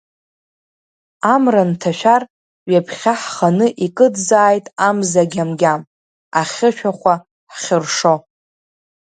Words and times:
Амра 1.33 1.63
нҭашәар, 1.69 2.23
ҩаԥхьа 2.69 3.13
ҳханы 3.21 3.67
икыдзааит 3.85 4.65
амза 4.87 5.23
гьамгьам, 5.31 5.81
ахьы 6.39 6.69
шәахәа 6.75 7.13
ҳхьыршо… 7.53 8.13